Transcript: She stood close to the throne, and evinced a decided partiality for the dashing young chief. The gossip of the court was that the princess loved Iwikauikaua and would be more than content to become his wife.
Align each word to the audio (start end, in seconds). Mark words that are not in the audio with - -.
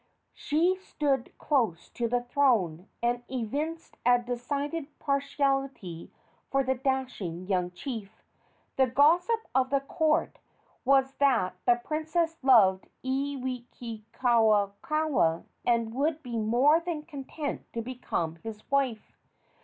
She 0.33 0.75
stood 0.77 1.31
close 1.37 1.87
to 1.91 2.07
the 2.07 2.23
throne, 2.23 2.87
and 3.03 3.21
evinced 3.29 3.97
a 4.03 4.17
decided 4.17 4.87
partiality 4.97 6.11
for 6.49 6.63
the 6.63 6.73
dashing 6.73 7.45
young 7.45 7.69
chief. 7.69 8.23
The 8.77 8.87
gossip 8.87 9.41
of 9.53 9.69
the 9.69 9.81
court 9.81 10.39
was 10.85 11.13
that 11.19 11.53
the 11.67 11.75
princess 11.83 12.39
loved 12.43 12.87
Iwikauikaua 13.05 15.43
and 15.67 15.93
would 15.93 16.23
be 16.23 16.35
more 16.35 16.79
than 16.79 17.03
content 17.03 17.71
to 17.73 17.83
become 17.83 18.37
his 18.37 18.63
wife. 18.71 19.15